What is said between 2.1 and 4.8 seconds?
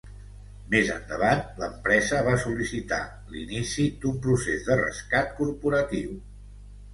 va sol·licitar l'"inici d'un procés de